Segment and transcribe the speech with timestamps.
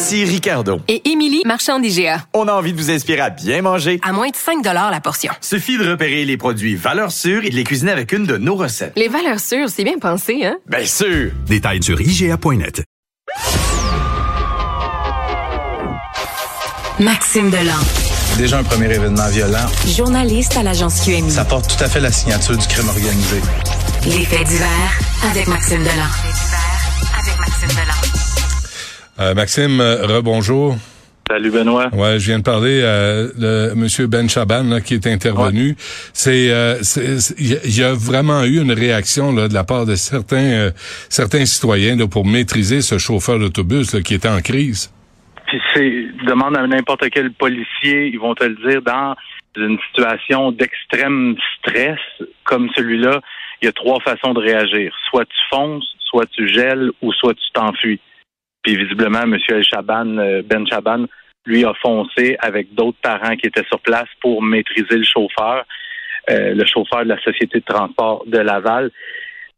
[0.00, 0.80] Ici Ricardo.
[0.86, 2.22] Et Émilie, marchand d'IGA.
[2.32, 3.98] On a envie de vous inspirer à bien manger.
[4.04, 5.32] À moins de 5 la portion.
[5.40, 8.54] Suffit de repérer les produits valeurs sûres et de les cuisiner avec une de nos
[8.54, 8.92] recettes.
[8.94, 10.56] Les valeurs sûres, c'est bien pensé, hein?
[10.68, 11.32] Bien sûr!
[11.48, 12.84] Détails sur IGA.net.
[17.00, 17.80] Maxime Delan.
[18.36, 19.66] Déjà un premier événement violent.
[19.84, 21.28] Journaliste à l'agence QMI.
[21.32, 23.40] Ça porte tout à fait la signature du crime organisé.
[24.06, 26.06] Les faits divers avec Maxime Delan.
[27.18, 27.97] avec Maxime Delan.
[29.20, 30.76] Euh, Maxime, euh, rebonjour.
[31.28, 31.88] Salut Benoît.
[31.92, 35.74] Ouais, je viens de parler à le, Monsieur Ben Chaban là, qui est intervenu.
[36.14, 36.76] C'est, euh,
[37.38, 40.70] il y a vraiment eu une réaction là, de la part de certains,
[41.10, 44.90] certains citoyens là, pour maîtriser ce chauffeur d'autobus qui était en crise.
[45.48, 49.14] Puis c'est demande à n'importe quel policier, ils vont te le dire dans
[49.56, 51.98] une situation d'extrême stress
[52.44, 53.20] comme celui-là,
[53.60, 54.94] il y a trois façons de réagir.
[55.10, 58.00] Soit tu fonces, soit tu gèles ou soit tu t'enfuis.
[58.62, 59.36] Puis visiblement, M.
[59.48, 61.06] El Chaban, euh, Ben Chaban,
[61.48, 65.64] lui a foncé avec d'autres parents qui étaient sur place pour maîtriser le chauffeur,
[66.30, 68.90] euh, le chauffeur de la Société de transport de Laval.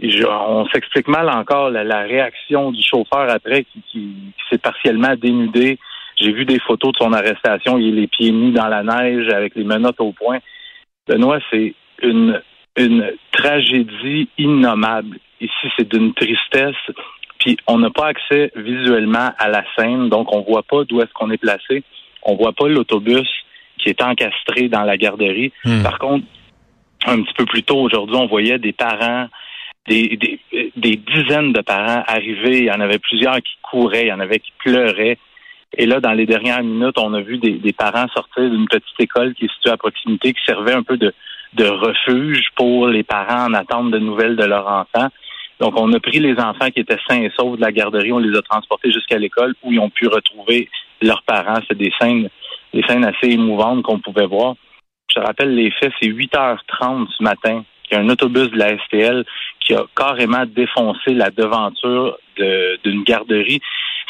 [0.00, 5.78] on s'explique mal encore la, réaction du chauffeur après qui, s'est partiellement dénudé.
[6.16, 7.78] J'ai vu des photos de son arrestation.
[7.78, 10.38] Il est les pieds nus dans la neige avec les menottes au point.
[11.06, 12.40] Benoît, c'est une,
[12.76, 15.18] une tragédie innommable.
[15.40, 16.76] Ici, c'est d'une tristesse
[17.44, 21.12] puis on n'a pas accès visuellement à la scène, donc on voit pas d'où est-ce
[21.12, 21.82] qu'on est placé.
[22.22, 23.28] On voit pas l'autobus
[23.76, 25.52] qui est encastré dans la garderie.
[25.62, 25.82] Hmm.
[25.82, 26.24] Par contre,
[27.04, 29.26] un petit peu plus tôt aujourd'hui, on voyait des parents,
[29.86, 30.18] des,
[30.74, 32.60] des, dizaines de parents arriver.
[32.60, 35.18] Il y en avait plusieurs qui couraient, il y en avait qui pleuraient.
[35.76, 38.98] Et là, dans les dernières minutes, on a vu des, des parents sortir d'une petite
[39.00, 41.12] école qui est située à proximité, qui servait un peu de,
[41.54, 45.10] de refuge pour les parents en attente de nouvelles de leurs enfants.
[45.64, 48.18] Donc, on a pris les enfants qui étaient sains et saufs de la garderie, on
[48.18, 50.68] les a transportés jusqu'à l'école où ils ont pu retrouver
[51.00, 51.58] leurs parents.
[51.66, 52.28] C'est des scènes,
[52.74, 54.56] des scènes assez émouvantes qu'on pouvait voir.
[55.08, 58.58] Je te rappelle les faits, c'est 8h30 ce matin qu'il y a un autobus de
[58.58, 59.24] la STL
[59.60, 63.62] qui a carrément défoncé la devanture d'une garderie.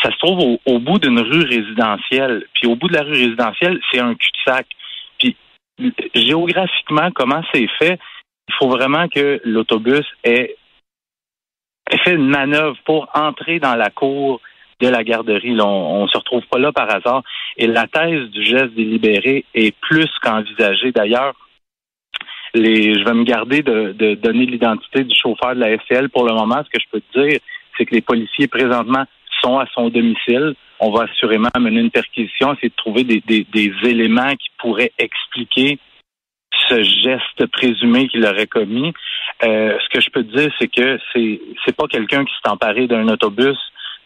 [0.03, 2.47] Ça se trouve au, bout d'une rue résidentielle.
[2.54, 4.66] Puis au bout de la rue résidentielle, c'est un cul-de-sac.
[5.20, 5.37] Puis
[6.16, 8.00] géographiquement, comment c'est fait?
[8.48, 10.56] Il faut vraiment que l'autobus ait
[11.99, 14.41] fait une manœuvre pour entrer dans la cour
[14.81, 15.59] de la garderie.
[15.60, 17.22] on, ne se retrouve pas là par hasard.
[17.56, 20.93] Et la thèse du geste délibéré est plus qu'envisagée.
[20.93, 21.34] D'ailleurs,
[22.55, 26.34] les, je vais me garder de, donner l'identité du chauffeur de la SCL pour le
[26.34, 26.62] moment.
[26.65, 27.41] Ce que je peux te dire,
[27.77, 29.05] c'est que les policiers présentement
[29.43, 30.55] sont à son domicile.
[30.81, 35.78] On va assurément mener une perquisition, essayer de trouver des, des éléments qui pourraient expliquer
[36.69, 38.92] ce geste présumé qu'il aurait commis.
[39.42, 42.50] Euh, ce que je peux te dire, c'est que c'est c'est pas quelqu'un qui s'est
[42.50, 43.59] emparé d'un autobus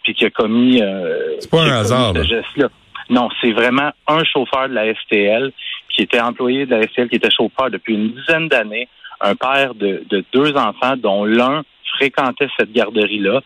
[0.02, 2.68] puis qui a commis, euh, c'est pas un hasard, ce geste-là.
[3.10, 5.52] Non, c'est vraiment un chauffeur de la STL
[5.90, 8.88] qui était employé de la STL, qui était chauffeur depuis une dizaine d'années,
[9.20, 11.62] un père de, de deux enfants dont l'un
[11.96, 13.40] fréquentait cette garderie-là.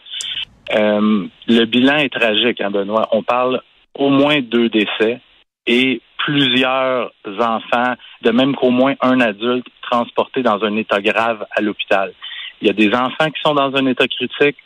[0.75, 3.09] Euh, le bilan est tragique, hein, Benoît.
[3.13, 3.63] On parle
[3.95, 5.21] au moins deux décès
[5.67, 11.61] et plusieurs enfants, de même qu'au moins un adulte transporté dans un état grave à
[11.61, 12.13] l'hôpital.
[12.61, 14.57] Il y a des enfants qui sont dans un état critique.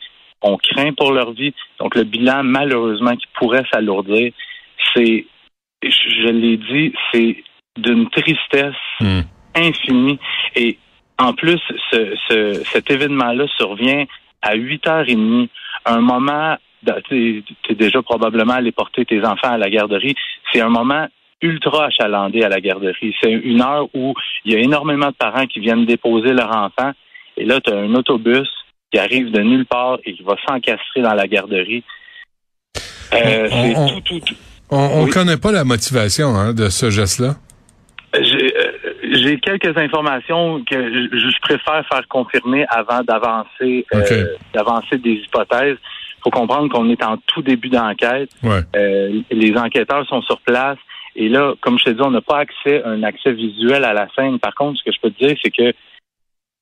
[0.41, 1.53] On craint pour leur vie.
[1.79, 4.31] Donc, le bilan, malheureusement, qui pourrait s'alourdir,
[4.93, 5.25] c'est,
[5.81, 7.43] je l'ai dit, c'est
[7.77, 9.21] d'une tristesse hmm.
[9.55, 10.19] infinie.
[10.55, 10.77] Et
[11.17, 11.59] en plus,
[11.91, 14.05] ce, cet événement-là survient
[14.43, 15.49] à 8h30,
[15.85, 16.57] un moment
[17.09, 20.15] tu es déjà probablement allé porter tes enfants à la garderie.
[20.57, 21.05] C'est un moment
[21.39, 23.13] ultra achalandé à la garderie.
[23.21, 26.93] C'est une heure où il y a énormément de parents qui viennent déposer leurs enfants.
[27.37, 28.49] Et là, tu as un autobus
[28.91, 31.83] qui arrive de nulle part et qui va s'encastrer dans la garderie.
[33.13, 33.47] Euh,
[34.71, 37.35] on ne connaît pas la motivation hein, de ce geste-là.
[38.15, 38.21] Euh,
[39.13, 44.25] j'ai quelques informations que je, préfère faire confirmer avant d'avancer euh,
[44.55, 45.77] d'avancer des hypothèses.
[46.17, 48.29] Il faut comprendre qu'on est en tout début d'enquête.
[49.31, 50.77] les enquêteurs sont sur place.
[51.15, 54.07] Et là, comme je te dis, on n'a pas accès un accès visuel à la
[54.15, 54.39] scène.
[54.39, 55.73] Par contre, ce que je peux te dire, c'est que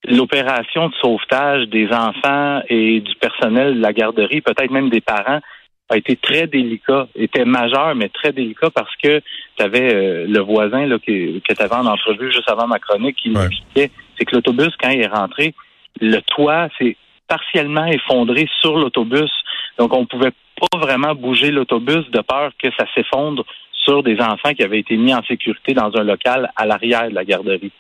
[0.08, 5.42] l'opération de sauvetage des enfants et du personnel de la garderie, peut-être même des parents,
[5.90, 9.22] a été très délicat, était majeur, mais très délicat parce que
[9.58, 13.18] tu avais le voisin là, que, que tu avais en entrevue juste avant ma chronique
[13.18, 15.54] qui nous expliquait, c'est que l'autobus, quand il est rentré,
[16.02, 16.98] le toit s'est
[17.28, 19.32] partiellement effondré sur l'autobus.
[19.78, 23.46] Donc, on pouvait pas vraiment bouger l'autobus de peur que ça s'effondre
[23.84, 27.16] sur des enfants qui avaient été mis en sécurité dans un local à l'arrière de
[27.16, 27.72] la garderie.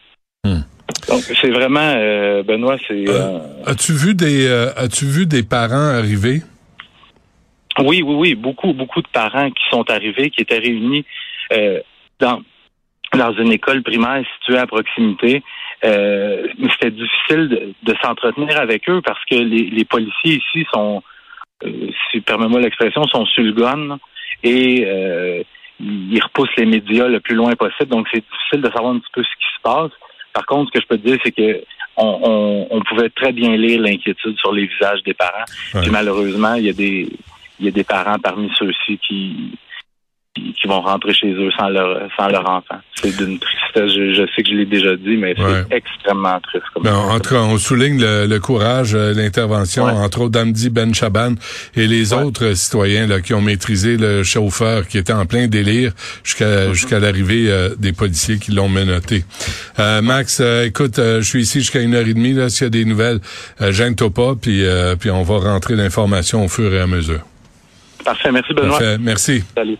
[0.43, 0.61] Hmm.
[1.09, 3.07] Donc, c'est vraiment, euh, Benoît, c'est.
[3.07, 6.41] Euh, as-tu vu des, euh, as-tu vu des parents arriver?
[7.79, 11.05] Oui, oui, oui, beaucoup, beaucoup de parents qui sont arrivés, qui étaient réunis
[12.19, 12.41] dans
[13.17, 15.43] dans une école primaire située à proximité.
[15.81, 21.03] C'était difficile de, s'entretenir avec eux parce que les, les policiers ici sont,
[22.11, 23.97] si permets-moi l'expression, sont sur le gun
[24.43, 25.43] et
[25.79, 27.89] ils repoussent les médias le plus loin possible.
[27.89, 29.91] Donc, c'est difficile de savoir un petit peu ce qui se passe.
[30.33, 31.63] Par contre, ce que je peux te dire, c'est que
[31.97, 35.45] on, on, pouvait très bien lire l'inquiétude sur les visages des parents.
[35.81, 37.07] Puis malheureusement, il y a des
[37.59, 39.57] il y a des parents parmi ceux-ci qui
[40.35, 42.75] qui vont rentrer chez eux sans leur sans leur enfant.
[42.95, 43.91] C'est d'une tristesse.
[43.91, 46.65] Je, sais que je l'ai déjà dit, mais c'est extrêmement triste.
[46.73, 50.93] Comme ben, en tout cas, on souligne le, courage, euh, l'intervention, entre autres d'Amdi Ben
[50.93, 51.35] Chaban
[51.75, 55.93] et les autres citoyens là, qui ont maîtrisé le chauffeur qui était en plein délire
[56.23, 56.73] jusqu'à mm-hmm.
[56.73, 59.23] jusqu'à l'arrivée euh, des policiers qui l'ont menotté.
[59.79, 62.33] Euh, Max, écoute, je suis ici jusqu'à une heure et demie.
[62.33, 63.19] Là, s'il y a des nouvelles,
[63.59, 64.63] gêne-toi pas, puis
[64.99, 67.21] puis on va rentrer l'information au fur et à mesure.
[68.03, 68.31] Parfait.
[68.31, 68.77] Merci Benoît.
[68.77, 68.97] Parfait.
[68.99, 69.43] Merci.
[69.55, 69.77] Salut.